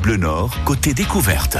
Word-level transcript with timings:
Bleu 0.00 0.16
Nord, 0.16 0.50
côté 0.64 0.94
découverte. 0.94 1.56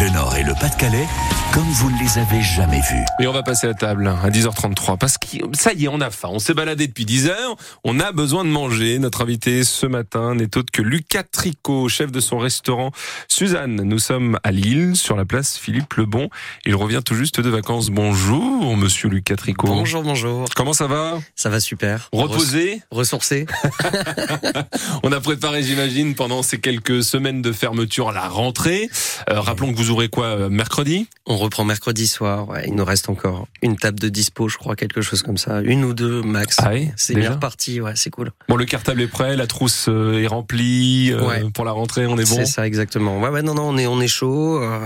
Le 0.00 0.08
Nord 0.10 0.36
et 0.36 0.42
le 0.42 0.54
Pas-de-Calais, 0.54 1.06
comme 1.52 1.62
vous 1.64 1.90
ne 1.90 1.98
les 1.98 2.18
avez 2.18 2.40
jamais 2.40 2.80
vus. 2.80 3.04
Et 3.20 3.26
on 3.26 3.32
va 3.32 3.42
passer 3.42 3.66
à 3.66 3.74
table 3.74 4.08
à 4.08 4.30
10h33 4.30 4.96
parce 4.96 5.18
que 5.18 5.26
ça 5.52 5.72
y 5.74 5.84
est, 5.84 5.88
on 5.88 6.00
a 6.00 6.10
faim. 6.10 6.30
On 6.32 6.38
s'est 6.38 6.54
baladé 6.54 6.86
depuis 6.86 7.04
10 7.04 7.28
heures. 7.28 7.56
On 7.84 8.00
a 8.00 8.10
besoin 8.10 8.44
de 8.44 8.48
manger. 8.48 8.98
Notre 8.98 9.22
invité 9.22 9.62
ce 9.64 9.86
matin 9.86 10.34
n'est 10.34 10.56
autre 10.56 10.72
que 10.72 10.82
Lucas 10.82 11.24
Tricot, 11.24 11.88
chef 11.88 12.10
de 12.10 12.20
son 12.20 12.38
restaurant 12.38 12.90
Suzanne. 13.28 13.82
Nous 13.82 13.98
sommes 13.98 14.38
à 14.42 14.50
Lille, 14.50 14.96
sur 14.96 15.14
la 15.14 15.24
place 15.24 15.58
Philippe 15.58 15.92
Lebon. 15.94 16.30
Il 16.64 16.74
revient 16.74 17.02
tout 17.04 17.14
juste 17.14 17.40
de 17.40 17.50
vacances. 17.50 17.90
Bonjour, 17.90 18.76
monsieur 18.76 19.08
Lucas 19.08 19.36
Tricot. 19.36 19.66
Bonjour, 19.66 20.02
bonjour. 20.02 20.46
Comment 20.56 20.72
ça 20.72 20.86
va? 20.86 21.18
Ça 21.36 21.50
va 21.50 21.60
super. 21.60 22.08
Reposé? 22.12 22.80
Ressourcé 22.90 23.46
On 25.02 25.12
a 25.12 25.20
préparé, 25.20 25.62
j'imagine, 25.62 26.14
pendant 26.14 26.42
ces 26.42 26.58
quelques 26.58 27.04
semaines 27.04 27.42
de 27.42 27.52
fermeture 27.52 28.08
à 28.08 28.12
la 28.12 28.28
rentrée. 28.28 28.88
Euh, 29.30 29.40
rappelons 29.40 29.72
que 29.72 29.76
vous 29.76 29.81
aurez 29.90 30.08
quoi 30.08 30.26
euh, 30.26 30.48
mercredi? 30.48 31.06
On 31.26 31.36
reprend 31.36 31.64
mercredi 31.64 32.06
soir. 32.06 32.48
Ouais, 32.48 32.64
il 32.66 32.74
nous 32.74 32.84
reste 32.84 33.08
encore 33.08 33.46
une 33.62 33.76
table 33.76 34.00
de 34.00 34.08
dispo, 34.08 34.48
je 34.48 34.58
crois, 34.58 34.76
quelque 34.76 35.02
chose 35.02 35.22
comme 35.22 35.38
ça. 35.38 35.60
Une 35.62 35.84
ou 35.84 35.94
deux 35.94 36.22
max. 36.22 36.56
Ah 36.62 36.70
c'est 36.96 37.14
bien 37.14 37.32
reparti, 37.32 37.80
ouais, 37.80 37.92
c'est 37.94 38.10
cool. 38.10 38.32
Bon, 38.48 38.56
le 38.56 38.64
cartable 38.64 39.00
est 39.02 39.08
prêt, 39.08 39.36
la 39.36 39.46
trousse 39.46 39.86
euh, 39.88 40.20
est 40.22 40.26
remplie. 40.26 41.12
euh. 41.12 41.48
Pour 41.54 41.64
la 41.64 41.72
rentrée, 41.72 42.06
on 42.06 42.18
est 42.18 42.28
bon? 42.28 42.36
C'est 42.36 42.46
ça, 42.46 42.66
exactement. 42.66 43.20
Ouais, 43.20 43.28
ouais, 43.28 43.42
non, 43.42 43.54
non, 43.54 43.68
on 43.68 43.78
est, 43.78 43.86
on 43.86 44.00
est 44.00 44.08
chaud. 44.08 44.60
euh, 44.62 44.78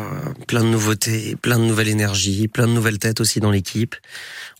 plein 0.46 0.62
de 0.62 0.69
nouveautés, 0.69 1.36
plein 1.41 1.58
de 1.58 1.64
nouvelles 1.64 1.88
énergies, 1.88 2.48
plein 2.48 2.66
de 2.66 2.72
nouvelles 2.72 2.98
têtes 2.98 3.20
aussi 3.20 3.41
dans 3.41 3.50
l'équipe. 3.50 3.94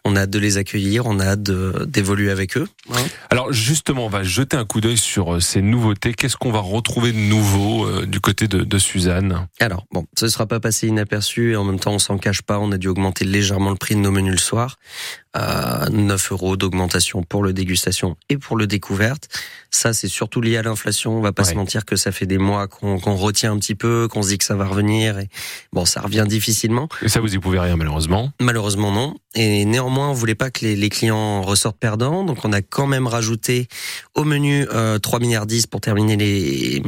On 0.05 0.15
a 0.15 0.21
hâte 0.21 0.31
de 0.31 0.39
les 0.39 0.57
accueillir, 0.57 1.07
on 1.07 1.19
a 1.19 1.25
hâte 1.31 1.43
d'évoluer 1.43 2.31
avec 2.31 2.57
eux. 2.57 2.69
hein. 2.95 3.03
Alors 3.29 3.53
justement, 3.53 4.07
on 4.07 4.09
va 4.09 4.23
jeter 4.23 4.57
un 4.57 4.65
coup 4.65 4.81
d'œil 4.81 4.97
sur 4.97 5.43
ces 5.43 5.63
nouveautés. 5.63 6.15
Qu'est-ce 6.15 6.37
qu'on 6.37 6.53
va 6.53 6.61
retrouver 6.61 7.11
de 7.13 7.19
nouveau 7.19 7.87
euh, 7.87 8.07
du 8.07 8.21
côté 8.21 8.47
de, 8.47 8.63
de 8.63 8.79
Suzanne? 8.79 9.49
Alors, 9.59 9.85
bon, 9.93 10.07
ce 10.17 10.26
sera 10.29 10.47
pas 10.47 10.61
passé 10.61 10.87
inaperçu 10.89 11.53
et 11.53 11.57
en 11.57 11.65
même 11.65 11.79
temps, 11.81 11.93
on 11.93 11.99
s'en 11.99 12.19
cache 12.19 12.43
pas. 12.43 12.59
On 12.59 12.73
a 12.73 12.79
dû 12.79 12.89
augmenter 12.89 13.25
légèrement 13.25 13.71
le 13.71 13.77
prix 13.77 13.95
de 13.95 14.01
nos 14.01 14.11
menus 14.11 14.33
le 14.33 14.39
soir. 14.39 14.77
à 15.39 15.91
9 15.91 16.33
euros 16.33 16.57
d'augmentation 16.57 17.23
pour 17.23 17.43
le 17.43 17.53
dégustation 17.53 18.17
et 18.31 18.39
pour 18.39 18.57
le 18.57 18.67
découverte. 18.67 19.29
Ça, 19.71 19.93
c'est 19.93 20.09
surtout 20.09 20.41
lié 20.41 20.57
à 20.57 20.63
l'inflation. 20.63 21.15
On 21.19 21.21
va 21.21 21.33
pas 21.35 21.43
Ouais. 21.43 21.51
se 21.51 21.55
mentir 21.57 21.85
que 21.85 21.95
ça 21.95 22.11
fait 22.11 22.25
des 22.25 22.39
mois 22.39 22.69
qu'on 22.69 22.97
retient 22.97 23.53
un 23.53 23.59
petit 23.59 23.75
peu, 23.75 24.09
qu'on 24.11 24.23
se 24.23 24.29
dit 24.29 24.39
que 24.39 24.45
ça 24.47 24.55
va 24.57 24.65
revenir. 24.67 25.19
Et 25.19 25.29
bon, 25.75 25.85
ça 25.85 26.01
revient 26.01 26.25
difficilement. 26.27 26.89
Et 27.03 27.11
ça, 27.11 27.21
vous 27.21 27.35
y 27.35 27.39
pouvez 27.39 27.59
rien 27.59 27.77
malheureusement. 27.77 28.31
Malheureusement, 28.41 28.91
non. 28.93 29.15
Et 29.35 29.67
néanmoins, 29.67 30.09
on 30.09 30.15
voulait 30.15 30.35
pas 30.35 30.49
que 30.51 30.65
les, 30.65 30.75
les 30.75 30.89
clients 30.89 31.43
ressortent 31.43 31.79
perdants. 31.79 32.25
Donc, 32.25 32.39
on 32.47 32.53
a 32.55 32.63
quand 32.63 32.87
même 32.87 33.07
rajouté 33.07 33.69
au 34.15 34.25
menu 34.25 34.67
euh, 34.73 34.99
3 34.99 35.19
milliards 35.21 35.45
10 35.45 35.67
pour 35.67 35.83
terminer 35.83 36.17
les 36.17 36.83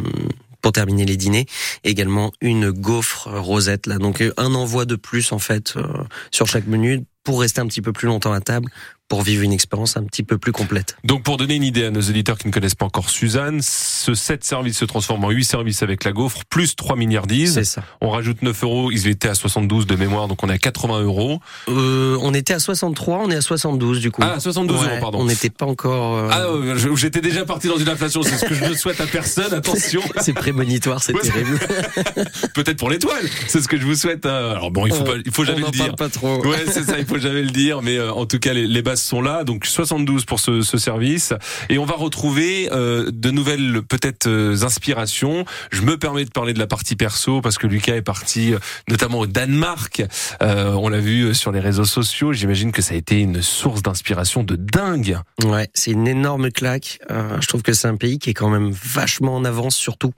pour 0.62 0.72
terminer 0.72 1.04
les 1.04 1.16
dîners, 1.16 1.46
également 1.84 2.32
une 2.40 2.70
gaufre 2.70 3.28
rosette 3.28 3.86
là. 3.86 3.98
Donc 3.98 4.20
euh, 4.20 4.32
un 4.36 4.54
envoi 4.54 4.84
de 4.84 4.96
plus 4.96 5.32
en 5.32 5.38
fait 5.38 5.74
euh, 5.76 5.82
sur 6.30 6.46
chaque 6.46 6.66
menu 6.66 7.04
pour 7.24 7.40
rester 7.40 7.60
un 7.60 7.66
petit 7.66 7.82
peu 7.82 7.92
plus 7.92 8.06
longtemps 8.06 8.32
à 8.32 8.40
table, 8.40 8.70
pour 9.08 9.22
vivre 9.22 9.42
une 9.42 9.52
expérience 9.52 9.96
un 9.96 10.04
petit 10.04 10.22
peu 10.22 10.36
plus 10.38 10.52
complète. 10.52 10.96
Donc 11.04 11.22
pour 11.22 11.36
donner 11.38 11.54
une 11.54 11.62
idée 11.64 11.84
à 11.84 11.90
nos 11.90 12.00
auditeurs 12.02 12.36
qui 12.38 12.46
ne 12.46 12.52
connaissent 12.52 12.74
pas 12.74 12.84
encore 12.84 13.08
Suzanne, 13.10 13.60
ce 13.62 14.14
7 14.14 14.44
services 14.44 14.76
se 14.78 14.84
transforme 14.84 15.24
en 15.24 15.30
8 15.30 15.44
services 15.44 15.82
avec 15.82 16.04
la 16.04 16.12
gaufre, 16.12 16.42
plus 16.50 16.76
3 16.76 16.94
milliardises. 16.96 17.54
C'est 17.54 17.64
ça. 17.64 17.82
On 18.00 18.10
rajoute 18.10 18.42
9 18.42 18.62
euros, 18.64 18.90
ils 18.92 19.06
étaient 19.08 19.28
à 19.28 19.34
72 19.34 19.86
de 19.86 19.96
mémoire, 19.96 20.28
donc 20.28 20.42
on 20.44 20.48
est 20.48 20.52
à 20.52 20.58
80 20.58 21.00
euros. 21.02 21.40
Euh, 21.68 22.18
on 22.20 22.34
était 22.34 22.54
à 22.54 22.58
63, 22.58 23.20
on 23.24 23.30
est 23.30 23.36
à 23.36 23.40
72 23.40 24.00
du 24.00 24.10
coup. 24.10 24.20
Ah, 24.24 24.38
72 24.40 24.76
euros, 24.76 24.84
Ouais, 24.88 25.00
pardon. 25.00 25.20
On 25.20 25.24
n'était 25.24 25.50
pas 25.50 25.66
encore. 25.66 26.16
euh, 26.18 26.28
Ah, 26.30 26.40
euh, 26.46 26.94
j'étais 26.96 27.20
déjà 27.20 27.44
parti 27.46 27.68
dans 27.68 27.78
une 27.78 27.88
inflation, 27.88 28.22
c'est 28.22 28.36
ce 28.36 28.44
que 28.44 28.54
je 28.54 28.64
ne 28.64 28.74
souhaite 28.74 29.00
à 29.00 29.06
personne, 29.06 29.52
attention. 29.54 30.02
C'est 30.20 30.32
prémonitoire, 30.34 31.02
c'est 31.02 31.12
terrible. 31.14 31.58
Peut-être 32.54 32.76
pour 32.78 32.90
l'étoile, 32.90 33.24
c'est 33.46 33.60
ce 33.60 33.68
que 33.68 33.78
je 33.78 33.84
vous 33.84 33.94
souhaite. 33.94 34.26
hein. 34.26 34.50
Alors 34.52 34.70
bon, 34.70 34.86
il 34.86 34.92
faut, 34.92 35.04
pas, 35.04 35.12
il 35.24 35.32
faut 35.32 35.44
jamais 35.44 35.62
on 35.62 35.66
le 35.66 35.70
dire. 35.72 35.84
parle 35.94 35.96
pas 35.96 36.08
trop. 36.08 36.44
Ouais, 36.46 36.64
c'est 36.70 36.84
ça, 36.84 36.98
il 36.98 37.06
faut 37.06 37.18
jamais 37.18 37.42
le 37.42 37.50
dire, 37.50 37.82
mais 37.82 37.96
euh, 37.96 38.12
en 38.12 38.26
tout 38.26 38.38
cas, 38.38 38.52
les, 38.52 38.66
les 38.66 38.82
bases 38.82 38.97
sont 39.06 39.20
là. 39.22 39.44
Donc 39.44 39.66
72 39.66 40.24
pour 40.24 40.40
ce, 40.40 40.60
ce 40.62 40.78
service, 40.78 41.32
et 41.68 41.78
on 41.78 41.84
va 41.84 41.94
retrouver 41.94 42.68
euh, 42.72 43.10
de 43.12 43.30
nouvelles 43.30 43.82
peut-être 43.88 44.26
euh, 44.26 44.62
inspirations. 44.62 45.44
Je 45.70 45.82
me 45.82 45.96
permets 45.98 46.24
de 46.24 46.30
parler 46.30 46.52
de 46.54 46.58
la 46.58 46.66
partie 46.66 46.96
perso 46.96 47.40
parce 47.40 47.58
que 47.58 47.66
Lucas 47.66 47.94
est 47.96 48.02
parti 48.02 48.54
euh, 48.54 48.58
notamment 48.88 49.18
au 49.20 49.26
Danemark. 49.26 50.02
Euh, 50.42 50.72
on 50.74 50.88
l'a 50.88 51.00
vu 51.00 51.34
sur 51.34 51.52
les 51.52 51.60
réseaux 51.60 51.84
sociaux. 51.84 52.32
J'imagine 52.32 52.72
que 52.72 52.82
ça 52.82 52.94
a 52.94 52.96
été 52.96 53.20
une 53.20 53.42
source 53.42 53.82
d'inspiration 53.82 54.42
de 54.42 54.56
dingue. 54.56 55.18
Ouais, 55.44 55.68
c'est 55.74 55.90
une 55.92 56.08
énorme 56.08 56.50
claque. 56.50 56.98
Je 57.08 57.46
trouve 57.46 57.62
que 57.62 57.72
c'est 57.72 57.88
un 57.88 57.96
pays 57.96 58.18
qui 58.18 58.30
est 58.30 58.34
quand 58.34 58.48
même 58.50 58.70
vachement 58.70 59.34
en 59.36 59.44
avance 59.44 59.76
surtout, 59.76 60.12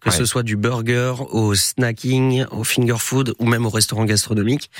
que 0.00 0.10
Ouais. 0.10 0.16
ce 0.16 0.24
soit 0.24 0.42
du 0.42 0.56
burger 0.56 1.14
au 1.30 1.54
snacking, 1.54 2.44
au 2.50 2.64
finger 2.64 2.96
food 2.98 3.34
ou 3.38 3.46
même 3.46 3.66
au 3.66 3.70
restaurant 3.70 4.04
gastronomique. 4.04 4.70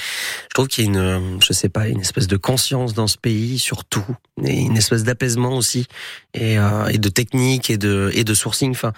Je 0.44 0.54
trouve 0.54 0.69
qu'il 0.69 0.84
y 0.84 0.86
a 0.86 0.91
une, 0.91 1.38
je 1.47 1.53
sais 1.53 1.69
pas, 1.69 1.88
une 1.88 2.00
espèce 2.00 2.26
de 2.26 2.36
conscience 2.36 2.94
dans 2.94 3.06
ce 3.06 3.16
pays 3.19 3.44
sur 3.59 3.84
tout, 3.84 4.05
et 4.44 4.60
une 4.62 4.77
espèce 4.77 5.05
d'apaisement 5.05 5.56
aussi, 5.56 5.87
et, 6.34 6.59
euh, 6.59 6.88
et 6.88 6.99
de 6.99 7.09
technique 7.09 7.71
et 7.71 7.78
de 7.78 8.10
et 8.15 8.25
de 8.25 8.34
sourcing. 8.34 8.71
Enfin, 8.72 8.93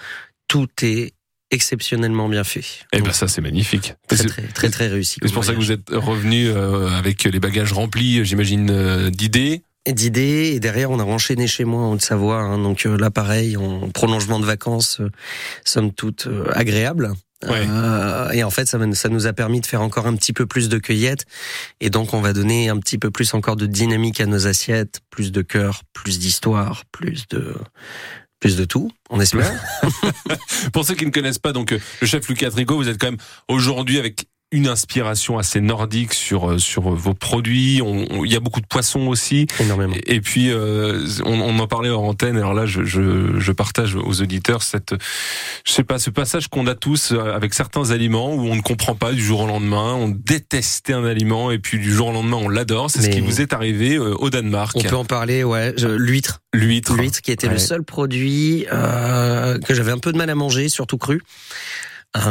tout 0.48 0.68
est 0.82 1.12
exceptionnellement 1.50 2.28
bien 2.28 2.44
fait. 2.44 2.64
Et 2.92 2.98
Donc, 2.98 3.06
ben 3.06 3.12
ça, 3.12 3.28
c'est 3.28 3.40
magnifique. 3.40 3.94
très, 4.08 4.16
C'est 4.16 4.26
très 4.26 4.42
très 4.42 4.70
très 4.70 4.88
réussi. 4.88 5.18
c'est 5.22 5.32
pour 5.32 5.44
ça 5.44 5.52
que 5.52 5.58
vous 5.58 5.72
êtes 5.72 5.90
revenu 5.90 6.48
euh, 6.48 6.88
avec 6.90 7.24
les 7.24 7.40
bagages 7.40 7.72
remplis, 7.72 8.24
j'imagine, 8.24 8.70
euh, 8.70 9.10
d'idées. 9.10 9.62
d'idées 9.86 10.52
et 10.54 10.60
derrière 10.60 10.90
on 10.90 10.98
a 10.98 11.04
enchaîné 11.04 11.46
chez 11.46 11.64
moi 11.64 11.82
en 11.82 11.92
Haute-Savoie 11.92 12.40
hein, 12.40 12.58
donc 12.58 12.86
euh, 12.86 12.96
là 12.98 13.10
pareil 13.10 13.56
en 13.56 13.88
prolongement 13.90 14.40
de 14.40 14.44
vacances 14.44 15.00
euh, 15.00 15.10
somme 15.64 15.92
toute 15.92 16.26
euh, 16.26 16.50
agréable 16.52 17.12
Ouais. 17.44 17.66
Euh, 17.68 18.30
et 18.30 18.44
en 18.44 18.50
fait 18.50 18.66
ça, 18.66 18.78
nous 18.78 19.26
a 19.26 19.32
permis 19.34 19.60
de 19.60 19.66
faire 19.66 19.82
encore 19.82 20.06
un 20.06 20.16
petit 20.16 20.32
peu 20.32 20.46
plus 20.46 20.70
de 20.70 20.78
cueillettes 20.78 21.26
et 21.80 21.90
donc 21.90 22.14
on 22.14 22.22
va 22.22 22.32
donner 22.32 22.70
un 22.70 22.78
petit 22.78 22.96
peu 22.96 23.10
plus 23.10 23.34
encore 23.34 23.56
de 23.56 23.66
dynamique 23.66 24.22
à 24.22 24.26
nos 24.26 24.46
assiettes 24.46 25.00
plus 25.10 25.32
de 25.32 25.42
cœur 25.42 25.82
plus 25.92 26.18
d'histoire 26.18 26.84
plus 26.92 27.28
de 27.28 27.54
plus 28.40 28.56
de 28.56 28.64
tout 28.64 28.90
on 29.10 29.20
espère 29.20 29.52
Pour 30.72 30.84
ceux 30.84 30.94
qui 30.94 31.06
ne 31.06 31.10
connaissent 31.10 31.38
pas, 31.38 31.52
donc 31.52 31.72
euh, 31.72 31.80
le 32.00 32.06
chef 32.06 32.28
Lucas 32.28 32.50
Tricot, 32.50 32.76
vous 32.76 32.88
êtes 32.88 32.98
quand 32.98 33.10
même 33.10 33.20
aujourd'hui 33.48 33.98
avec 33.98 34.26
une 34.56 34.68
inspiration 34.68 35.38
assez 35.38 35.60
nordique 35.60 36.14
sur 36.14 36.50
euh, 36.50 36.58
sur 36.58 36.82
vos 36.82 37.14
produits. 37.14 37.80
Il 38.24 38.30
y 38.32 38.36
a 38.36 38.40
beaucoup 38.40 38.60
de 38.60 38.66
poissons 38.66 39.06
aussi. 39.08 39.46
énormément 39.60 39.94
Et, 40.06 40.16
et 40.16 40.20
puis 40.20 40.50
euh, 40.50 41.06
on, 41.24 41.40
on 41.40 41.58
en 41.58 41.66
parlait 41.66 41.90
en 41.90 42.02
antenne. 42.04 42.36
Alors 42.36 42.54
là, 42.54 42.66
je, 42.66 42.84
je, 42.84 43.38
je 43.38 43.52
partage 43.52 43.94
aux 43.94 44.22
auditeurs 44.22 44.62
cette, 44.62 44.94
je 45.64 45.72
sais 45.72 45.84
pas, 45.84 45.98
ce 45.98 46.10
passage 46.10 46.48
qu'on 46.48 46.66
a 46.66 46.74
tous 46.74 47.12
euh, 47.12 47.34
avec 47.34 47.54
certains 47.54 47.90
aliments 47.90 48.34
où 48.34 48.46
on 48.46 48.56
ne 48.56 48.62
comprend 48.62 48.94
pas 48.94 49.12
du 49.12 49.22
jour 49.22 49.40
au 49.42 49.46
lendemain. 49.46 49.94
On 49.94 50.08
détestait 50.08 50.92
un 50.92 51.04
aliment 51.04 51.50
et 51.50 51.58
puis 51.58 51.78
du 51.78 51.92
jour 51.92 52.08
au 52.08 52.12
lendemain 52.12 52.38
on 52.40 52.48
l'adore. 52.48 52.90
C'est 52.90 53.02
ce 53.02 53.08
qui 53.10 53.20
vous 53.20 53.40
est 53.40 53.52
arrivé 53.52 53.96
euh, 53.96 54.14
au 54.18 54.30
Danemark. 54.30 54.76
on 54.76 54.82
peut 54.82 54.96
en 54.96 55.04
parler 55.04 55.44
ouais 55.44 55.74
l'huître 55.76 56.40
L'huître. 56.54 56.94
L'huître 56.96 57.20
qui 57.20 57.32
était 57.32 57.46
Ouais. 57.48 57.52
le 57.52 57.58
seul 57.58 57.82
produit 57.82 58.66
euh, 58.72 59.58
que 59.58 59.74
j'avais 59.74 59.92
un 59.92 59.98
peu 59.98 60.10
de 60.12 60.16
mal 60.16 60.30
à 60.30 60.34
manger, 60.34 60.68
surtout 60.70 60.96
cru. 60.96 61.20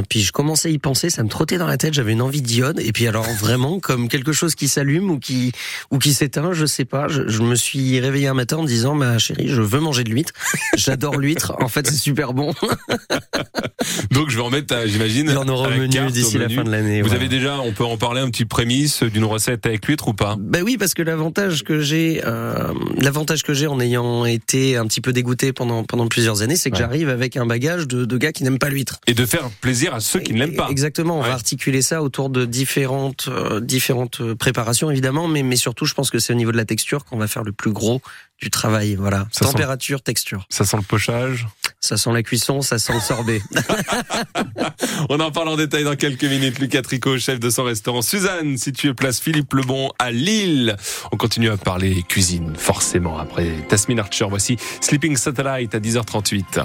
Puis 0.10 0.22
je 0.22 0.32
commençais 0.32 0.70
à 0.70 0.72
y 0.72 0.78
penser, 0.80 1.10
ça 1.10 1.24
me 1.24 1.30
trottait 1.30 1.58
dans 1.58 1.68
la 1.68 1.78
tête, 1.78 1.94
j'avais 1.94 2.14
une 2.14 2.22
envie 2.22 2.42
d'iode. 2.42 2.80
Et 2.80 2.92
puis 2.92 3.08
alors 3.08 3.26
vraiment 3.40 3.80
comme 3.80 4.08
quelque 4.10 4.32
chose 4.32 4.56
qui 4.56 4.68
s'allume 4.68 5.10
ou 5.12 5.20
qui 5.20 5.52
ou 5.92 5.98
qui 5.98 6.14
s'éteint, 6.14 6.54
je 6.54 6.66
sais 6.66 6.86
pas. 6.86 7.08
Je, 7.08 7.28
je 7.28 7.42
me 7.42 7.56
suis 7.56 8.00
réveillé 8.00 8.28
un 8.28 8.34
matin 8.34 8.58
en 8.58 8.64
me 8.64 8.68
disant, 8.68 8.96
ma 8.96 9.18
chérie, 9.18 9.48
je 9.48 9.62
veux 9.62 9.80
manger 9.80 10.04
de 10.04 10.10
l'huître. 10.10 10.32
J'adore 10.78 11.18
l'huître. 11.18 11.54
En 11.60 11.68
fait, 11.68 11.88
c'est 11.88 11.96
super 11.96 12.34
bon. 12.34 12.54
Donc 14.12 14.30
je 14.30 14.36
vais 14.38 14.44
en 14.44 14.50
mettre, 14.50 14.76
j'imagine, 14.88 15.28
Il 15.30 15.38
en 15.38 15.48
aura 15.48 15.68
au 15.70 15.72
menu 15.72 16.12
d'ici 16.12 16.38
la 16.38 16.50
fin 16.50 16.64
de 16.64 16.70
l'année. 16.72 17.02
Vous 17.02 17.10
ouais. 17.10 17.16
avez 17.16 17.28
déjà, 17.28 17.60
on 17.60 17.72
peut 17.72 17.84
en 17.86 17.98
parler 17.98 18.22
un 18.22 18.30
petit 18.30 18.46
prémisse 18.46 19.04
d'une 19.04 19.26
recette 19.26 19.66
avec 19.66 19.86
l'huître 19.88 20.08
ou 20.08 20.14
pas? 20.14 20.36
Ben 20.40 20.64
oui, 20.64 20.78
parce 20.78 20.94
que 20.94 21.02
l'avantage 21.04 21.64
que 21.64 21.80
j'ai, 21.82 22.22
euh, 22.26 22.74
l'avantage 23.00 23.44
que 23.44 23.54
j'ai 23.54 23.68
en 23.68 23.80
ayant 23.80 24.26
été 24.26 24.78
un 24.78 24.86
petit 24.88 25.02
peu 25.02 25.14
dégoûté 25.14 25.54
pendant 25.54 25.84
pendant 25.84 26.08
plusieurs 26.08 26.42
années, 26.42 26.56
c'est 26.56 26.70
que 26.70 26.76
Ouais. 26.76 26.82
j'arrive 26.82 27.08
avec 27.10 27.38
un 27.38 27.46
bagage 27.46 27.88
de, 27.88 28.04
de 28.04 28.18
gars 28.18 28.34
qui 28.34 28.44
n'aiment 28.44 28.60
pas 28.60 28.68
l'huître. 28.70 29.00
Et 29.08 29.14
de 29.14 29.26
faire 29.26 29.50
plaisir 29.62 29.75
à 29.94 30.00
ceux 30.00 30.20
qui 30.20 30.34
ne 30.34 30.40
l'aiment 30.40 30.56
pas. 30.56 30.68
Exactement, 30.70 31.18
on 31.20 31.22
Ouais. 31.22 31.28
va 31.28 31.34
articuler 31.34 31.82
ça 31.82 32.02
autour 32.02 32.30
de 32.30 32.46
différentes 32.46 33.28
euh, 33.28 33.60
différentes 33.60 34.22
euh, 34.22 34.36
préparations 34.36 34.90
évidemment, 34.92 35.28
mais 35.28 35.44
mais 35.44 35.56
surtout 35.56 35.86
je 35.86 35.94
pense 35.94 36.10
que 36.10 36.20
c'est 36.20 36.34
au 36.34 36.36
niveau 36.36 36.52
de 36.52 36.58
la 36.58 36.66
texture 36.66 37.06
qu'on 37.06 37.18
va 37.18 37.28
faire 37.28 37.44
le 37.44 37.52
plus 37.52 37.72
gros 37.72 38.02
du 38.42 38.50
travail. 38.50 38.96
Voilà, 38.96 39.28
Ça 39.32 39.46
sent- 39.46 39.52
température, 39.54 40.02
texture. 40.02 40.46
Ça 40.50 40.66
sent 40.66 40.78
le 40.78 40.84
pochage. 40.84 41.48
Ça 41.80 41.98
sent 41.98 42.12
la 42.12 42.24
cuisson, 42.24 42.62
ça 42.62 42.80
sent 42.80 42.94
le 42.94 43.00
sorbet. 43.00 43.42
On 45.10 45.20
en 45.20 45.32
parle 45.32 45.50
en 45.50 45.56
détail 45.56 45.84
dans 45.84 45.96
quelques 45.96 46.24
minutes. 46.24 46.60
Lucas 46.60 46.82
Tricot, 46.82 47.18
chef 47.20 47.40
de 47.40 47.50
son 47.50 47.64
restaurant 47.64 48.02
Suzanne, 48.02 48.58
situé 48.58 48.94
place 48.94 49.20
Philippe 49.20 49.54
Lebon 49.54 49.92
à 50.00 50.12
Lille. 50.12 50.76
On 51.12 51.18
continue 51.18 51.50
à 51.50 51.58
parler 51.58 52.04
cuisine, 52.10 52.54
forcément, 52.58 53.18
après 53.20 53.48
Tasmin 53.70 54.00
Archer. 54.00 54.26
Voici 54.30 54.58
Sleeping 54.82 55.16
Satellite 55.16 55.76
à 55.76 55.80
10h38. 55.80 56.64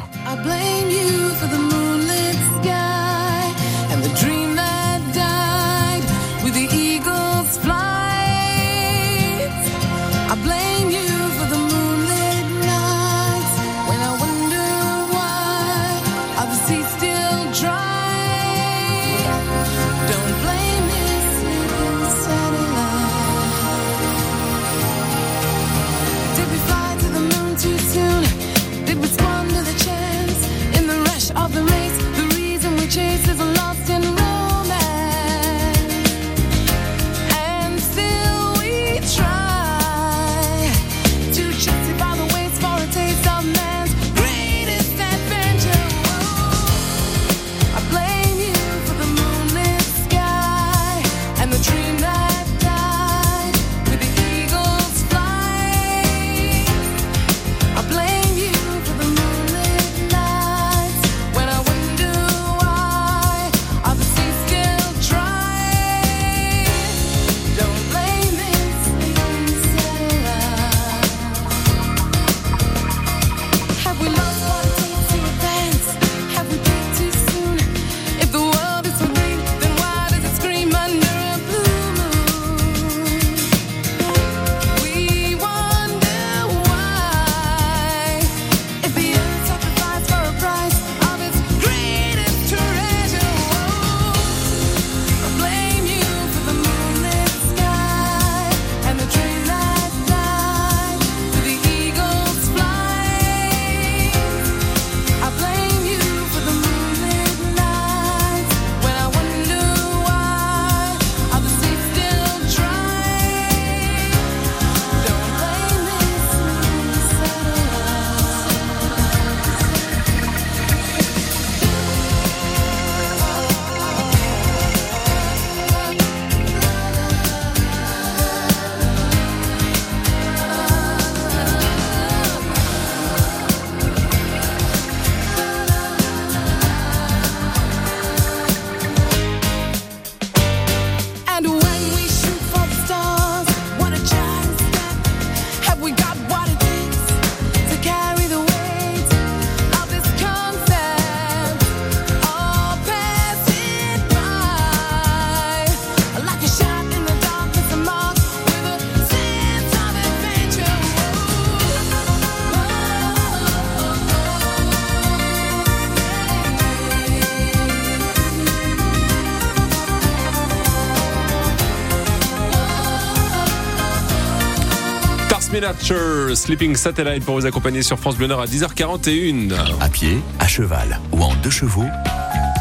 Nature, 175.60 176.36
Sleeping 176.36 176.74
Satellite 176.74 177.24
pour 177.24 177.34
vous 177.34 177.44
accompagner 177.44 177.82
sur 177.82 177.98
France 177.98 178.16
Bleu 178.16 178.26
Nord 178.26 178.40
à 178.40 178.46
10h41. 178.46 179.52
À 179.80 179.88
pied, 179.88 180.18
à 180.38 180.48
cheval 180.48 180.98
ou 181.12 181.22
en 181.22 181.34
deux 181.42 181.50
chevaux, 181.50 181.84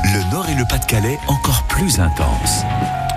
le 0.04 0.31
Nord 0.31 0.48
et 0.50 0.56
le 0.56 0.66
Pas-de-Calais 0.69 1.18
encore 1.28 1.66
plus 1.68 2.00
intense. 2.00 2.63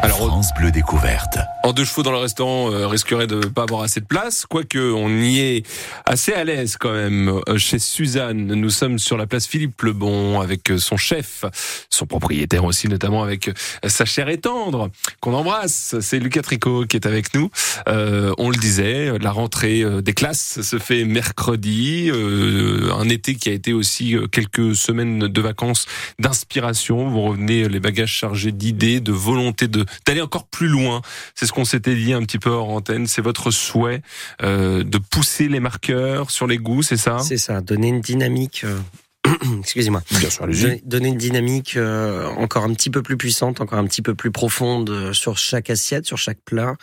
Alors, 0.02 0.18
France 0.18 0.50
Bleu 0.56 0.70
Découverte. 0.70 1.38
En 1.64 1.72
deux 1.72 1.84
chevaux 1.84 2.02
dans 2.02 2.10
le 2.10 2.18
restaurant 2.18 2.72
euh, 2.72 2.88
risquerait 2.88 3.28
de 3.28 3.46
pas 3.46 3.62
avoir 3.62 3.82
assez 3.82 4.00
de 4.00 4.04
place, 4.04 4.46
quoique 4.46 4.78
on 4.78 5.08
y 5.08 5.38
est 5.38 5.66
assez 6.06 6.32
à 6.32 6.42
l'aise 6.42 6.76
quand 6.76 6.92
même. 6.92 7.40
Euh, 7.48 7.56
Chez 7.56 7.78
Suzanne, 7.78 8.46
nous 8.46 8.70
sommes 8.70 8.98
sur 8.98 9.16
la 9.16 9.28
place 9.28 9.46
Philippe 9.46 9.80
Lebon 9.82 10.40
avec 10.40 10.72
euh, 10.72 10.78
son 10.78 10.96
chef, 10.96 11.44
son 11.88 12.06
propriétaire 12.06 12.64
aussi 12.64 12.88
notamment 12.88 13.22
avec 13.22 13.46
euh, 13.46 13.52
sa 13.86 14.04
chère 14.04 14.28
et 14.28 14.38
tendre 14.38 14.90
qu'on 15.20 15.34
embrasse. 15.34 15.94
C'est 16.00 16.18
Lucas 16.18 16.42
Tricot 16.42 16.84
qui 16.86 16.96
est 16.96 17.06
avec 17.06 17.32
nous. 17.32 17.48
Euh, 17.88 18.34
on 18.38 18.50
le 18.50 18.56
disait, 18.56 19.16
la 19.20 19.30
rentrée 19.30 19.84
des 20.02 20.14
classes 20.14 20.62
se 20.62 20.78
fait 20.80 21.04
mercredi. 21.04 22.10
un 22.12 23.08
été 23.08 23.36
qui 23.36 23.50
a 23.50 23.52
été 23.52 23.72
aussi 23.72 24.16
quelques 24.32 24.74
semaines 24.74 25.28
de 25.28 25.40
vacances 25.40 25.86
d'inspiration. 26.18 27.08
Vous 27.08 27.22
revenez 27.22 27.68
les 27.68 27.78
bagages 27.78 28.10
chargés 28.12 28.50
d'idées, 28.50 28.98
de 28.98 29.12
volonté 29.12 29.68
de 29.68 29.84
d'aller 30.06 30.22
encore 30.22 30.46
plus 30.46 30.68
loin. 30.68 31.02
C'est 31.36 31.46
ce 31.46 31.51
qu'on 31.52 31.64
s'était 31.64 31.94
dit 31.94 32.12
un 32.12 32.22
petit 32.22 32.38
peu 32.38 32.50
hors 32.50 32.68
antenne. 32.70 33.06
C'est 33.06 33.22
votre 33.22 33.50
souhait 33.50 34.02
euh, 34.42 34.82
de 34.84 34.98
pousser 34.98 35.48
les 35.48 35.60
marqueurs 35.60 36.30
sur 36.30 36.46
les 36.46 36.58
goûts, 36.58 36.82
c'est 36.82 36.96
ça? 36.96 37.18
C'est 37.20 37.36
ça, 37.38 37.60
donner 37.60 37.88
une 37.88 38.00
dynamique. 38.00 38.64
euh, 38.64 38.78
Excusez-moi. 39.60 40.02
Bien 40.10 40.30
sûr, 40.30 40.46
Donner- 40.46 40.82
Donner 40.84 41.08
une 41.08 41.16
dynamique 41.18 41.76
euh, 41.76 42.26
encore 42.36 42.64
un 42.64 42.72
petit 42.74 42.90
peu 42.90 43.02
plus 43.02 43.16
puissante, 43.16 43.60
encore 43.60 43.78
un 43.78 43.86
petit 43.86 44.02
peu 44.02 44.14
plus 44.14 44.30
profonde 44.32 45.12
sur 45.12 45.38
chaque 45.38 45.70
assiette, 45.70 46.06
sur 46.06 46.18
chaque 46.18 46.40
plat, 46.44 46.74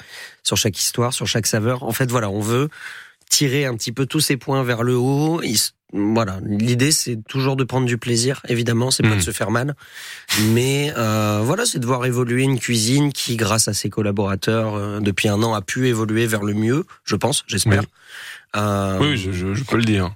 sur 0.44 0.55
chaque 0.58 0.79
histoire, 0.79 1.13
sur 1.13 1.27
chaque 1.27 1.48
saveur. 1.48 1.84
En 1.84 1.91
fait, 1.91 2.10
voilà, 2.10 2.29
on 2.29 2.39
veut 2.39 2.70
tirer 3.29 3.65
un 3.65 3.75
petit 3.75 3.91
peu 3.91 4.05
tous 4.05 4.22
ces 4.22 4.38
points 4.38 4.63
vers 4.63 4.84
le 4.84 4.96
haut. 4.98 5.41
Voilà, 5.91 6.39
l'idée 6.46 6.91
c'est 6.91 7.17
toujours 7.27 7.55
de 7.55 7.63
prendre 7.63 7.88
du 7.88 7.98
plaisir. 7.98 8.41
Évidemment, 8.48 8.91
c'est 8.91 9.01
pas 9.01 9.15
de 9.15 9.22
se 9.22 9.31
faire 9.31 9.50
mal, 9.50 9.75
mais 10.51 10.93
euh, 10.96 11.41
voilà, 11.43 11.65
c'est 11.65 11.79
de 11.79 11.86
voir 11.86 12.05
évoluer 12.05 12.43
une 12.43 12.60
cuisine 12.60 13.12
qui, 13.12 13.38
grâce 13.38 13.67
à 13.67 13.74
ses 13.74 13.89
collaborateurs, 13.89 14.75
euh, 14.75 15.00
depuis 15.00 15.29
un 15.29 15.41
an, 15.41 15.55
a 15.55 15.62
pu 15.62 15.88
évoluer 15.88 16.27
vers 16.27 16.43
le 16.43 16.53
mieux. 16.53 16.86
Je 17.05 17.15
pense, 17.15 17.43
j'espère. 17.48 17.81
Oui. 17.81 17.88
Euh, 18.58 19.00
Oui, 19.01 19.17
je, 19.17 19.31
je- 19.31 19.53
je 19.55 19.63
peux 19.63 19.77
le 19.77 19.84
dire. 19.84 20.13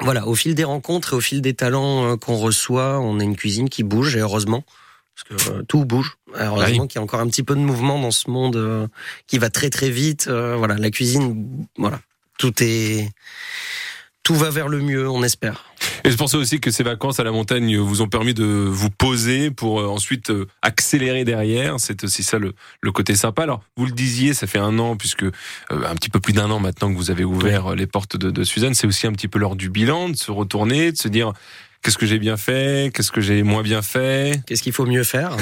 voilà, 0.00 0.26
au 0.26 0.34
fil 0.34 0.54
des 0.54 0.64
rencontres 0.64 1.12
et 1.12 1.16
au 1.16 1.20
fil 1.20 1.42
des 1.42 1.52
talents 1.54 2.12
euh, 2.12 2.16
qu'on 2.16 2.36
reçoit, 2.36 2.98
on 3.00 3.20
a 3.20 3.22
une 3.22 3.36
cuisine 3.36 3.68
qui 3.68 3.82
bouge 3.82 4.16
et 4.16 4.20
heureusement. 4.20 4.64
Parce 5.14 5.42
que 5.44 5.50
euh, 5.50 5.62
tout 5.68 5.84
bouge. 5.84 6.16
Heureusement 6.34 6.82
Oui. 6.84 6.88
qu'il 6.88 6.96
y 6.96 7.00
a 7.00 7.02
encore 7.02 7.20
un 7.20 7.26
petit 7.28 7.42
peu 7.42 7.54
de 7.54 7.60
mouvement 7.60 7.98
dans 8.00 8.10
ce 8.12 8.30
monde 8.30 8.56
euh, 8.56 8.86
qui 9.26 9.36
va 9.36 9.50
très 9.50 9.68
très 9.68 9.90
vite. 9.90 10.28
Euh, 10.28 10.56
voilà, 10.56 10.76
la 10.76 10.90
cuisine, 10.90 11.66
voilà, 11.76 12.00
tout 12.38 12.54
est, 12.62 13.10
tout 14.22 14.34
va 14.34 14.50
vers 14.50 14.68
le 14.68 14.80
mieux, 14.80 15.08
on 15.08 15.22
espère. 15.22 15.64
Et 16.04 16.10
je 16.10 16.16
pensais 16.16 16.36
aussi 16.36 16.60
que 16.60 16.70
ces 16.70 16.82
vacances 16.82 17.20
à 17.20 17.24
la 17.24 17.32
montagne 17.32 17.76
vous 17.76 18.02
ont 18.02 18.08
permis 18.08 18.34
de 18.34 18.44
vous 18.44 18.90
poser 18.90 19.50
pour 19.50 19.80
euh, 19.80 19.86
ensuite 19.86 20.30
euh, 20.30 20.46
accélérer 20.62 21.24
derrière. 21.24 21.76
C'est 21.78 22.04
aussi 22.04 22.22
ça 22.22 22.38
le, 22.38 22.54
le 22.80 22.92
côté 22.92 23.14
sympa. 23.14 23.42
Alors, 23.42 23.62
vous 23.76 23.86
le 23.86 23.92
disiez, 23.92 24.34
ça 24.34 24.46
fait 24.46 24.58
un 24.58 24.78
an, 24.78 24.96
puisque 24.96 25.24
euh, 25.24 25.30
un 25.70 25.94
petit 25.94 26.08
peu 26.08 26.20
plus 26.20 26.32
d'un 26.32 26.50
an 26.50 26.60
maintenant 26.60 26.92
que 26.92 26.96
vous 26.96 27.10
avez 27.10 27.24
ouvert 27.24 27.72
euh, 27.72 27.74
les 27.74 27.86
portes 27.86 28.16
de, 28.16 28.30
de 28.30 28.44
Suzanne. 28.44 28.74
C'est 28.74 28.86
aussi 28.86 29.06
un 29.06 29.12
petit 29.12 29.28
peu 29.28 29.38
l'heure 29.38 29.56
du 29.56 29.70
bilan, 29.70 30.08
de 30.08 30.16
se 30.16 30.30
retourner, 30.30 30.92
de 30.92 30.96
se 30.96 31.08
dire 31.08 31.32
qu'est-ce 31.82 31.98
que 31.98 32.06
j'ai 32.06 32.18
bien 32.18 32.36
fait, 32.36 32.92
qu'est-ce 32.94 33.10
que 33.10 33.20
j'ai 33.20 33.42
moins 33.42 33.62
bien 33.62 33.82
fait? 33.82 34.40
Qu'est-ce 34.46 34.62
qu'il 34.62 34.72
faut 34.72 34.86
mieux 34.86 35.02
faire? 35.04 35.36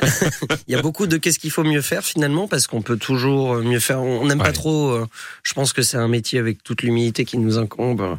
Il 0.68 0.72
y 0.72 0.74
a 0.74 0.82
beaucoup 0.82 1.06
de 1.06 1.16
qu'est-ce 1.16 1.38
qu'il 1.38 1.50
faut 1.50 1.62
mieux 1.64 1.80
faire 1.80 2.04
finalement 2.04 2.48
parce 2.48 2.66
qu'on 2.66 2.82
peut 2.82 2.96
toujours 2.96 3.56
mieux 3.56 3.78
faire. 3.80 4.00
On 4.02 4.26
n'aime 4.26 4.38
Ouais. 4.40 4.46
pas 4.46 4.52
trop. 4.52 4.90
euh, 4.90 5.06
je 5.42 5.54
pense 5.54 5.72
que 5.72 5.82
c'est 5.82 5.96
un 5.96 6.08
métier 6.08 6.38
avec 6.38 6.62
toute 6.62 6.82
l'humilité 6.82 7.24
qui 7.24 7.38
nous 7.38 7.58
incombe, 7.58 8.18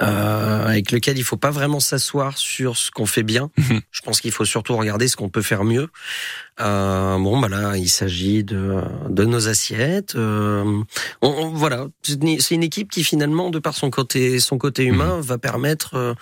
euh, 0.00 0.66
avec 0.66 0.92
lequel 0.92 1.18
il 1.18 1.24
faut 1.24 1.36
pas 1.36 1.50
vraiment 1.50 1.80
s'asseoir 1.80 2.38
sur 2.38 2.76
ce 2.76 2.90
qu'on 2.90 3.06
fait 3.06 3.22
bien. 3.24 3.50
Mhm. 3.58 3.80
Je 3.90 4.00
pense 4.02 4.20
qu'il 4.20 4.32
faut 4.32 4.44
surtout 4.44 4.76
regarder 4.76 5.08
ce 5.08 5.16
qu'on 5.16 5.28
peut 5.28 5.42
faire 5.42 5.64
mieux. 5.64 5.88
Euh, 6.60 7.18
bon, 7.18 7.40
bah 7.40 7.48
là, 7.48 7.76
il 7.78 7.88
s'agit 7.88 8.44
de, 8.44 8.76
de 9.08 9.24
nos 9.24 9.48
assiettes. 9.48 10.14
euh, 10.16 10.62
on- 11.22 11.28
on- 11.28 11.48
voilà, 11.50 11.86
c'est 12.02 12.54
une, 12.54 12.62
équipe 12.62 12.90
qui 12.90 13.04
finalement, 13.04 13.48
de 13.50 13.58
par 13.58 13.74
son 13.74 13.88
côté, 13.90 14.38
son 14.38 14.58
côté 14.58 14.84
humain, 14.84 15.18
va 15.22 15.38
permettre, 15.38 15.94
euh, 15.94 16.14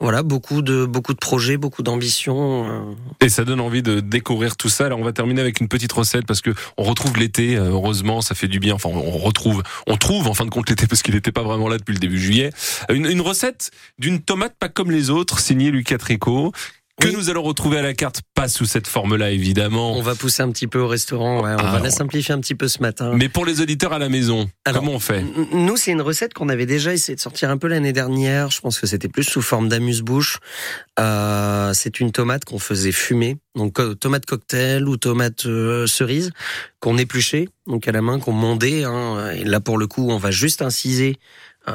voilà, 0.00 0.22
beaucoup 0.24 0.60
de 0.60 0.84
beaucoup 0.86 1.14
de 1.14 1.18
projets, 1.18 1.56
beaucoup 1.56 1.84
d'ambitions. 1.84 2.68
euh, 2.68 2.94
Et 3.20 3.28
ça 3.28 3.44
donne 3.44 3.60
envie 3.60 3.82
de 3.82 4.00
découvrir 4.00 4.56
tout 4.56 4.68
ça. 4.68 4.86
Alors 4.86 4.98
on 4.98 5.04
va 5.04 5.12
terminer 5.12 5.40
avec 5.40 5.60
une 5.60 5.68
petite 5.68 5.92
recette 5.92 6.26
parce 6.26 6.40
que 6.40 6.50
on 6.76 6.82
retrouve 6.82 7.16
l'été. 7.16 7.56
euh, 7.56 7.70
Heureusement, 7.70 8.20
ça 8.22 8.34
fait 8.34 8.48
du 8.48 8.58
bien. 8.58 8.74
Enfin, 8.74 8.88
on 8.92 9.18
retrouve, 9.18 9.62
on 9.86 9.96
trouve 9.96 10.26
en 10.26 10.34
fin 10.34 10.44
de 10.44 10.50
compte 10.50 10.68
l'été 10.68 10.86
parce 10.88 11.02
qu'il 11.02 11.14
n'était 11.14 11.32
pas 11.32 11.42
vraiment 11.42 11.68
là 11.68 11.78
depuis 11.78 11.92
le 11.94 12.00
début 12.00 12.18
juillet. 12.18 12.50
Une, 12.90 13.06
une 13.06 13.20
recette 13.20 13.70
d'une 13.98 14.20
tomate 14.20 14.54
pas 14.58 14.68
comme 14.68 14.90
les 14.90 15.10
autres, 15.10 15.38
signée 15.38 15.70
Lucas 15.70 15.98
Tricot, 15.98 16.52
que 17.00 17.08
Oui. 17.08 17.14
nous 17.14 17.28
allons 17.30 17.42
retrouver 17.42 17.78
à 17.78 17.82
la 17.82 17.92
carte, 17.94 18.22
pas 18.34 18.48
sous 18.48 18.64
cette 18.64 18.86
forme-là 18.86 19.30
évidemment. 19.30 19.96
On 19.96 20.02
va 20.02 20.14
pousser 20.14 20.42
un 20.42 20.50
petit 20.50 20.66
peu 20.66 20.78
au 20.78 20.88
restaurant, 20.88 21.42
ouais, 21.42 21.50
on 21.52 21.58
Ah, 21.58 21.72
va 21.72 21.80
la 21.80 21.90
simplifier 21.90 22.32
un 22.34 22.40
petit 22.40 22.54
peu 22.54 22.68
ce 22.68 22.80
matin. 22.80 23.12
Mais 23.14 23.28
pour 23.28 23.44
les 23.44 23.60
auditeurs 23.60 23.92
à 23.92 23.98
la 23.98 24.08
maison, 24.08 24.48
Alors, 24.64 24.80
comment 24.80 24.92
on 24.96 24.98
fait 25.00 25.22
Nous, 25.52 25.76
c'est 25.76 25.90
une 25.92 26.00
recette 26.00 26.32
qu'on 26.32 26.48
avait 26.48 26.64
déjà 26.66 26.94
essayé 26.94 27.14
de 27.14 27.20
sortir 27.20 27.50
un 27.50 27.58
peu 27.58 27.68
l'année 27.68 27.92
dernière. 27.92 28.50
Je 28.50 28.60
pense 28.60 28.80
que 28.80 28.86
c'était 28.86 29.08
plus 29.08 29.24
sous 29.24 29.42
forme 29.42 29.68
d'amuse-bouche. 29.68 30.38
Euh, 30.98 31.72
c'est 31.74 32.00
une 32.00 32.12
tomate 32.12 32.44
qu'on 32.46 32.58
faisait 32.58 32.92
fumer, 32.92 33.36
donc 33.54 33.78
tomate 34.00 34.24
cocktail 34.24 34.88
ou 34.88 34.96
tomate 34.96 35.44
euh, 35.46 35.86
cerise 35.86 36.30
qu'on 36.80 36.96
épluchait, 36.96 37.48
donc 37.66 37.86
à 37.88 37.92
la 37.92 38.00
main, 38.00 38.18
qu'on 38.18 38.32
mondait. 38.32 38.84
Hein, 38.84 39.30
et 39.32 39.44
là, 39.44 39.60
pour 39.60 39.76
le 39.76 39.86
coup, 39.86 40.08
on 40.10 40.16
va 40.18 40.30
juste 40.30 40.62
inciser 40.62 41.16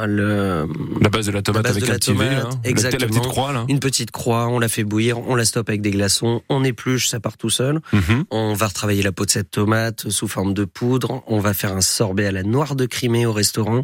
le, 0.08 0.68
La 1.02 1.10
base 1.10 1.26
de 1.28 1.32
la 1.32 1.42
tomate 1.42 1.66
avec 1.66 1.84
de 1.84 1.88
la 1.90 2.00
tomate, 2.00 2.32
là. 2.32 2.50
La 2.64 2.70
exactement. 2.70 3.08
petite 3.08 3.28
croix 3.28 3.52
là. 3.54 3.66
une 3.68 3.80
petite 3.80 4.12
croix, 4.12 4.48
on 4.48 4.60
la 4.60 4.68
fait 4.68 4.84
bouillir, 4.84 5.20
on 5.28 5.36
la 5.36 5.46
stoppe 5.46 5.70
avec 5.70 5.82
des 5.82 5.92
glaçons, 5.92 6.42
on 6.50 6.64
épluche, 6.64 7.10
ça 7.10 7.20
part 7.20 7.38
tout 7.38 7.50
seul. 7.50 7.82
Mhm. 7.94 8.26
On 8.32 8.54
va 8.54 8.68
retravailler 8.68 9.04
la 9.04 9.12
peau 9.12 9.26
de 9.26 9.32
cette 9.32 9.52
tomate 9.52 10.10
sous 10.10 10.28
forme 10.28 10.54
de 10.54 10.66
poudre. 10.66 11.24
On 11.28 11.40
va 11.40 11.54
faire 11.54 11.74
un 11.76 11.82
sorbet 11.82 12.26
à 12.26 12.32
la 12.32 12.44
noire 12.44 12.76
de 12.76 12.86
Crimée 12.86 13.26
au 13.26 13.34
restaurant. 13.34 13.84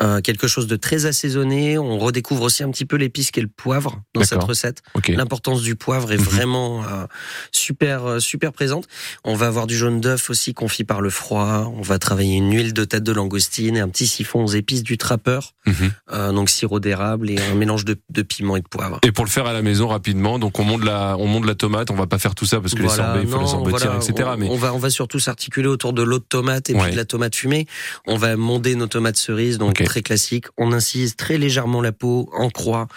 Euh, 0.00 0.20
quelque 0.20 0.46
chose 0.46 0.66
de 0.66 0.76
très 0.76 1.06
assaisonné. 1.06 1.78
On 1.78 1.98
redécouvre 1.98 2.42
aussi 2.42 2.62
un 2.62 2.70
petit 2.70 2.84
peu 2.86 2.96
l'épice 2.96 3.30
qu'est 3.30 3.40
le 3.42 3.48
poivre 3.48 4.00
dans 4.14 4.24
cette 4.24 4.42
recette. 4.42 4.82
L'importance 5.08 5.62
du 5.62 5.74
poivre 5.76 6.12
est 6.12 6.16
Mhm. 6.18 6.22
vraiment 6.24 6.82
euh, 6.84 7.06
super 7.50 8.04
euh, 8.06 8.18
super 8.20 8.52
présente. 8.52 8.86
On 9.24 9.34
va 9.34 9.46
avoir 9.48 9.66
du 9.66 9.76
jaune 9.76 10.00
d'œuf 10.00 10.30
aussi 10.30 10.54
confit 10.54 10.84
par 10.84 11.00
le 11.00 11.10
froid. 11.10 11.72
On 11.76 11.82
va 11.82 11.98
travailler 11.98 12.36
une 12.36 12.52
huile 12.54 12.72
de 12.72 12.84
tête 12.84 13.02
de 13.02 13.12
langoustine 13.12 13.76
et 13.76 13.80
un 13.80 13.88
petit 13.88 14.06
siphon 14.06 14.44
aux 14.44 14.48
épices 14.52 14.82
du 14.82 14.98
trappeur. 14.98 15.31
Mhm. 15.66 15.92
Euh, 16.12 16.32
donc 16.32 16.50
sirop 16.50 16.80
d'érable 16.80 17.30
et 17.30 17.36
un 17.40 17.54
mélange 17.54 17.84
de, 17.84 17.96
de 18.10 18.22
piment 18.22 18.56
et 18.56 18.60
de 18.60 18.68
poivre. 18.68 18.98
Et 19.02 19.12
pour 19.12 19.24
le 19.24 19.30
faire 19.30 19.46
à 19.46 19.52
la 19.52 19.62
maison 19.62 19.88
rapidement, 19.88 20.38
donc 20.38 20.58
on 20.58 20.64
monte 20.64 20.84
la, 20.84 21.16
on 21.18 21.26
monte 21.26 21.46
la 21.46 21.54
tomate. 21.54 21.90
On 21.90 21.94
va 21.94 22.06
pas 22.06 22.18
faire 22.18 22.34
tout 22.34 22.46
ça 22.46 22.60
parce 22.60 22.74
que 22.74 22.82
les 22.82 22.88
sorbets, 22.88 23.22
il 23.22 23.28
faut 23.28 23.40
les 23.40 23.46
sorbetières, 23.46 23.92
voilà, 23.92 24.04
etc. 24.04 24.28
On, 24.32 24.36
Mais 24.36 24.48
on 24.50 24.56
va 24.56 24.74
on 24.74 24.78
va 24.78 24.90
surtout 24.90 25.18
s'articuler 25.18 25.68
autour 25.68 25.92
de 25.92 26.02
l'eau 26.02 26.18
de 26.18 26.24
tomate 26.24 26.70
et 26.70 26.74
Ouais. 26.74 26.82
puis 26.84 26.92
de 26.92 26.96
la 26.96 27.04
tomate 27.04 27.34
fumée. 27.36 27.66
On 28.06 28.16
va 28.16 28.36
monder 28.36 28.74
nos 28.74 28.86
tomates 28.86 29.16
cerises, 29.16 29.58
donc 29.58 29.82
très 29.82 30.02
classique. 30.02 30.46
On 30.58 30.72
incise 30.72 31.16
très 31.16 31.38
légèrement 31.38 31.80
la 31.82 31.92
peau 31.92 32.30
en 32.32 32.50
croix 32.50 32.88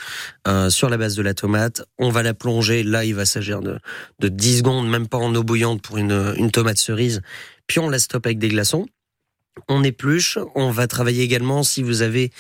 euh, 0.48 0.70
sur 0.70 0.90
la 0.90 0.98
base 0.98 1.16
de 1.16 1.22
la 1.22 1.34
tomate. 1.34 1.84
On 2.00 2.10
va 2.10 2.24
la 2.24 2.34
plonger. 2.34 2.84
Là, 2.84 3.06
il 3.06 3.16
va 3.16 3.26
s'agir 3.26 3.62
de, 3.62 3.80
de 4.20 4.28
10 4.28 4.60
secondes, 4.60 4.90
même 4.90 5.08
pas 5.08 5.18
en 5.18 5.34
eau 5.36 5.44
bouillante 5.44 5.82
pour 5.82 5.98
une, 5.98 6.34
une 6.38 6.52
tomate 6.52 6.78
cerise. 6.78 7.22
Puis 7.68 7.80
on 7.80 7.90
la 7.90 8.00
stoppe 8.00 8.26
avec 8.26 8.38
des 8.40 8.50
glaçons. 8.50 8.86
On 9.70 9.84
épluche. 9.84 10.38
On 10.56 10.72
va 10.72 10.88
travailler 10.88 11.24
également, 11.24 11.64
si 11.64 11.82
vous 11.84 12.02
avez 12.02 12.32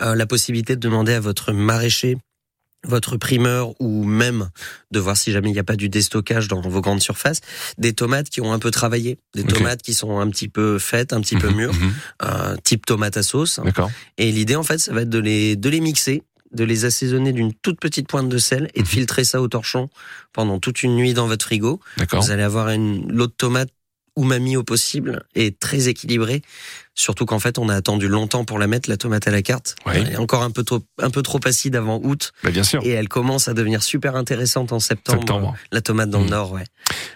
euh, 0.00 0.14
la 0.14 0.26
possibilité 0.26 0.74
de 0.76 0.80
demander 0.80 1.12
à 1.14 1.20
votre 1.20 1.52
maraîcher 1.52 2.16
votre 2.84 3.16
primeur 3.16 3.80
ou 3.80 4.02
même 4.02 4.50
de 4.90 4.98
voir 4.98 5.16
si 5.16 5.30
jamais 5.30 5.50
il 5.50 5.52
n'y 5.52 5.60
a 5.60 5.62
pas 5.64 5.76
du 5.76 5.88
déstockage 5.88 6.48
dans 6.48 6.60
vos 6.60 6.80
grandes 6.80 7.00
surfaces, 7.00 7.40
des 7.78 7.92
tomates 7.92 8.28
qui 8.28 8.40
ont 8.40 8.52
un 8.52 8.58
peu 8.58 8.72
travaillé, 8.72 9.18
des 9.36 9.44
tomates 9.44 9.82
qui 9.82 9.94
sont 9.94 10.18
un 10.18 10.28
petit 10.28 10.48
peu 10.48 10.80
faites, 10.80 11.12
un 11.12 11.20
petit 11.20 11.36
peu 11.36 11.48
Mhm, 11.48 11.56
mûres, 11.56 11.74
mhm. 11.74 11.92
euh, 12.24 12.56
type 12.64 12.84
tomate 12.84 13.16
à 13.16 13.22
sauce. 13.22 13.60
D'accord. 13.64 13.92
Et 14.18 14.32
l'idée 14.32 14.56
en 14.56 14.64
fait, 14.64 14.78
ça 14.78 14.92
va 14.92 15.02
être 15.02 15.10
de 15.10 15.20
les 15.20 15.54
de 15.54 15.68
les 15.68 15.78
mixer, 15.80 16.24
de 16.52 16.64
les 16.64 16.84
assaisonner 16.84 17.32
d'une 17.32 17.54
toute 17.54 17.78
petite 17.78 18.08
pointe 18.08 18.28
de 18.28 18.38
sel 18.38 18.68
et 18.74 18.80
de 18.80 18.84
Mhm. 18.84 18.90
filtrer 18.90 19.22
ça 19.22 19.40
au 19.40 19.46
torchon 19.46 19.88
pendant 20.32 20.58
toute 20.58 20.82
une 20.82 20.96
nuit 20.96 21.14
dans 21.14 21.28
votre 21.28 21.44
frigo. 21.44 21.78
D'accord. 21.98 22.20
Vous 22.20 22.32
allez 22.32 22.42
avoir 22.42 22.68
une 22.70 23.06
l'eau 23.12 23.28
de 23.28 23.32
tomate 23.32 23.70
umami 24.16 24.56
au 24.56 24.62
possible 24.62 25.24
et 25.34 25.52
très 25.52 25.88
équilibrée. 25.88 26.42
Surtout 26.94 27.24
qu'en 27.24 27.38
fait, 27.38 27.58
on 27.58 27.68
a 27.70 27.74
attendu 27.74 28.06
longtemps 28.08 28.44
pour 28.44 28.58
la 28.58 28.66
mettre 28.66 28.90
la 28.90 28.96
tomate 28.98 29.26
à 29.26 29.30
la 29.30 29.40
carte. 29.40 29.76
Oui. 29.86 29.92
Elle 29.96 30.12
est 30.12 30.16
encore 30.16 30.42
un 30.42 30.50
peu 30.50 30.62
trop 30.62 30.80
un 30.98 31.08
peu 31.10 31.22
trop 31.22 31.40
acide 31.46 31.74
avant 31.76 32.00
août 32.02 32.32
Bah, 32.44 32.50
bien 32.50 32.62
sûr. 32.62 32.82
et 32.84 32.90
elle 32.90 33.08
commence 33.08 33.48
à 33.48 33.54
devenir 33.54 33.82
super 33.82 34.14
intéressante 34.16 34.72
en 34.72 34.78
septembre. 34.80 35.20
Septembre. 35.20 35.54
La 35.72 35.80
tomate 35.80 36.10
dans 36.10 36.20
le 36.20 36.28
nord, 36.28 36.52
ouais. 36.52 36.64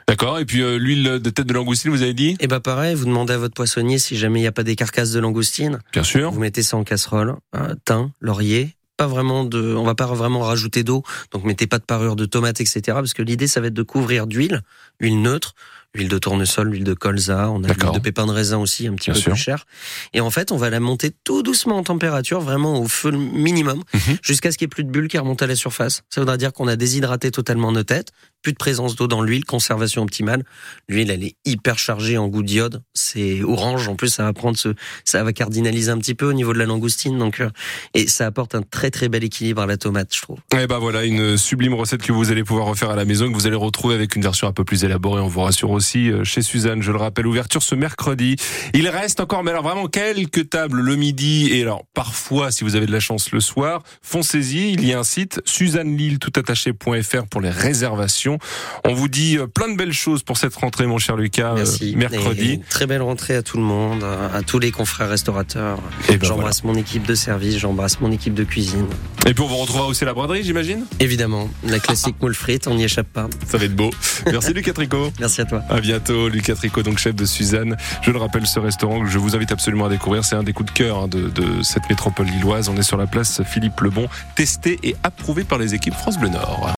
D'accord. 0.09 0.39
Et 0.39 0.45
puis 0.47 0.63
euh, 0.63 0.79
l'huile 0.79 1.19
de 1.21 1.31
tête 1.31 1.47
de 1.47 1.53
langoustine, 1.53 1.91
vous 1.91 2.03
avez 2.03 2.15
dit? 2.15 2.37
Et 2.41 2.47
bah 2.47 2.61
pareil, 2.61 2.95
vous 2.95 3.05
demandez 3.05 3.35
à 3.35 3.39
votre 3.39 3.55
poissonnier 3.55 3.99
si 3.99 4.17
jamais 4.17 4.39
il 4.39 4.43
n'y 4.43 4.49
a 4.49 4.53
pas 4.53 4.63
des 4.63 4.77
carcasses 4.77 5.11
de 5.13 5.21
langoustine. 5.21 5.81
Bien 5.93 6.05
sûr. 6.05 6.31
Vous 6.31 6.41
mettez 6.41 6.63
ça 6.63 6.77
en 6.79 6.85
casserole, 6.85 7.35
euh, 7.55 7.75
thym, 7.85 8.11
laurier. 8.21 8.73
Pas 8.97 9.07
vraiment 9.07 9.45
de, 9.45 9.75
on 9.75 9.85
va 9.85 9.95
pas 9.95 10.07
vraiment 10.07 10.41
rajouter 10.41 10.83
d'eau, 10.83 11.03
donc 11.31 11.45
mettez 11.45 11.67
pas 11.67 11.79
de 11.79 11.85
parure 11.85 12.17
de 12.17 12.25
tomate, 12.25 12.63
etc. 12.63 12.81
Parce 12.87 13.13
que 13.13 13.21
l'idée, 13.21 13.47
ça 13.47 13.61
va 13.61 13.67
être 13.67 13.75
de 13.75 13.83
couvrir 13.83 14.27
d'huile, 14.27 14.63
huile 15.01 15.21
neutre, 15.21 15.55
L'huile 15.97 16.09
de 16.09 16.19
tournesol, 16.19 16.69
l'huile 16.69 16.85
de 16.85 16.93
colza, 16.95 17.51
on 17.51 17.65
a 17.65 17.69
l'huile 17.69 17.93
de 17.95 17.99
pépin 18.01 18.27
de 18.27 18.31
raisin 18.33 18.59
aussi, 18.59 18.87
un 18.87 18.95
petit 18.95 19.11
Bien 19.11 19.15
peu 19.15 19.21
sûr. 19.21 19.33
plus 19.33 19.41
cher. 19.41 19.65
Et 20.13 20.21
en 20.21 20.29
fait, 20.31 20.53
on 20.53 20.57
va 20.59 20.69
la 20.69 20.79
monter 20.79 21.11
tout 21.25 21.43
doucement 21.43 21.79
en 21.79 21.83
température, 21.83 22.41
vraiment 22.41 22.79
au 22.81 22.87
feu 22.87 23.11
minimum, 23.13 23.83
Mhm. 23.95 24.19
jusqu'à 24.23 24.53
ce 24.53 24.59
qu'il 24.59 24.67
n'y 24.67 24.69
ait 24.69 24.75
plus 24.75 24.85
de 24.85 24.91
bulles 24.91 25.09
qui 25.09 25.17
remontent 25.17 25.45
à 25.45 25.49
la 25.49 25.57
surface. 25.57 26.03
Ça 26.11 26.21
voudra 26.21 26.37
dire 26.37 26.53
qu'on 26.53 26.69
a 26.69 26.77
déshydraté 26.77 27.31
totalement 27.31 27.73
nos 27.73 27.83
têtes, 27.83 28.11
plus 28.47 28.53
de 28.53 28.59
présence 28.59 28.95
d'eau 28.95 29.09
dans 29.09 29.23
l'huile, 29.23 29.45
conservation 29.45 30.05
optimale. 30.05 30.45
L'huile, 30.89 31.11
elle 31.11 31.25
est 31.25 31.35
hyper 31.45 31.81
chargée 31.81 32.17
en 32.17 32.29
goût 32.29 32.45
d'iode. 32.45 32.81
C'est 32.95 33.43
orange. 33.43 33.89
En 33.89 33.97
plus, 33.97 34.07
ça 34.07 34.23
va 34.23 34.33
prendre 34.33 34.57
ce, 34.57 34.69
ça 35.05 35.25
va 35.25 35.33
cardinaliser 35.33 35.91
un 35.91 35.99
petit 35.99 36.15
peu 36.15 36.27
au 36.27 36.33
niveau 36.33 36.53
de 36.53 36.59
la 36.59 36.65
langoustine. 36.65 37.19
Donc, 37.19 37.41
euh, 37.41 37.51
et 37.93 38.07
ça 38.07 38.25
apporte 38.25 38.55
un 38.55 38.63
très 38.63 38.93
très 38.93 39.09
bel 39.09 39.25
équilibre 39.25 39.63
à 39.63 39.67
la 39.67 39.77
tomate, 39.77 40.15
je 40.15 40.23
trouve. 40.23 40.39
Et 40.57 40.69
ben 40.69 40.79
voilà, 40.79 41.05
une 41.05 41.37
sublime 41.37 41.75
recette 41.75 42.03
que 42.03 42.13
vous 42.13 42.31
allez 42.31 42.45
pouvoir 42.45 42.67
refaire 42.69 42.91
à 42.91 42.95
la 42.95 43.05
maison, 43.05 43.29
que 43.29 43.35
vous 43.35 43.49
allez 43.49 43.57
retrouver 43.57 43.97
avec 43.97 44.15
une 44.15 44.23
version 44.23 44.47
un 44.47 44.53
peu 44.53 44.63
plus 44.63 44.85
élaborée, 44.85 45.21
on 45.21 45.27
vous 45.27 45.41
rassure 45.41 45.71
aussi, 45.71 46.13
euh, 46.13 46.23
chez 46.23 46.43
Suzanne, 46.43 46.83
je 46.83 46.93
le 46.93 46.99
rappelle, 46.99 47.27
ouverture 47.27 47.65
ce 47.65 47.75
mercredi. 47.75 48.37
Il 48.75 48.89
reste 48.89 49.19
encore, 49.19 49.43
mais 49.43 49.51
alors 49.51 49.65
vraiment 49.65 49.89
quelques 49.89 50.51
tables 50.51 50.81
le 50.83 50.95
midi, 50.95 51.49
et 51.51 51.63
alors 51.63 51.83
parfois, 51.95 52.53
si 52.53 52.63
vous 52.63 52.77
avez 52.77 52.87
de 52.87 52.93
la 52.93 53.01
chance 53.01 53.33
le 53.33 53.41
soir, 53.41 53.83
foncez-y, 54.03 54.73
il 54.73 54.87
y 54.87 54.93
a 54.93 55.01
un 55.01 55.05
site, 55.05 55.41
suzannelille 55.47 56.21
toutattaché.fr 56.21 57.27
pour 57.29 57.41
les 57.41 57.51
réservations. 57.51 58.36
On 58.85 58.95
vous 58.95 59.09
dit 59.09 59.39
euh, 59.39 59.47
plein 59.47 59.69
de 59.69 59.77
belles 59.77 59.93
choses 59.93 60.23
pour 60.23 60.37
cette 60.37 60.55
rentrée, 60.55 60.87
mon 60.87 60.99
cher 60.99 61.17
Lucas, 61.17 61.53
euh, 61.53 61.57
Merci. 61.57 61.95
mercredi. 61.97 62.53
Et 62.53 62.61
très 62.69 62.87
belle 62.87 63.03
rentrée 63.03 63.37
à 63.37 63.43
tout 63.43 63.57
le 63.57 63.63
monde, 63.63 64.05
à 64.05 64.43
tous 64.43 64.59
les 64.59 64.71
confrères 64.71 65.09
restaurateurs. 65.09 65.79
Ben 66.09 66.19
j'embrasse 66.23 66.65
mon 66.65 66.75
équipe 66.75 67.07
de 67.07 67.15
service, 67.15 67.59
j'embrasse 67.59 68.01
mon 68.01 68.11
équipe 68.13 68.35
de 68.35 68.45
cuisine. 68.45 68.87
et 69.27 69.35
puis 69.35 69.43
on 69.43 69.47
vous 69.47 69.57
retrouvera 69.57 69.87
aussi 69.87 70.05
à 70.05 70.07
la 70.07 70.15
braderie, 70.15 70.43
j'imagine? 70.45 70.85
Évidemment, 71.01 71.49
la 71.65 71.79
classique 71.79 72.17
moule 72.21 72.35
frite, 72.35 72.67
on 72.67 72.75
n'y 72.75 72.85
échappe 72.85 73.09
pas. 73.09 73.29
Ça 73.47 73.59
va 73.59 73.65
être 73.65 73.77
beau. 73.77 73.91
Merci 74.31 74.53
Lucas 74.53 74.73
Tricot. 74.73 75.11
Merci 75.21 75.41
à 75.41 75.45
toi. 75.45 75.63
À 75.69 75.81
bientôt, 75.81 76.29
Lucas 76.29 76.55
Tricot, 76.55 76.83
donc 76.83 76.99
chef 76.99 77.15
de 77.15 77.25
Suzanne. 77.25 77.77
Je 78.03 78.11
le 78.11 78.19
rappelle, 78.19 78.47
ce 78.47 78.59
restaurant 78.61 79.01
que 79.01 79.09
je 79.09 79.19
vous 79.19 79.35
invite 79.37 79.53
absolument 79.53 79.87
à 79.87 79.89
découvrir, 79.89 80.25
c'est 80.25 80.37
un 80.37 80.43
des 80.43 80.53
coups 80.53 80.73
de 80.73 80.77
cœur 80.79 80.99
hein, 80.99 81.09
de, 81.09 81.29
de 81.29 81.63
cette 81.63 81.89
métropole 81.89 82.27
lilloise. 82.27 82.69
On 82.69 82.77
est 82.77 82.83
sur 82.83 82.97
la 82.97 83.07
place 83.07 83.43
Philippe 83.45 83.81
Lebon, 83.81 84.09
testé 84.35 84.79
et 84.83 84.97
approuvé 85.03 85.45
par 85.45 85.59
les 85.59 85.75
équipes 85.75 85.95
France 85.95 86.19
Bleu 86.19 86.29
Nord. 86.29 86.69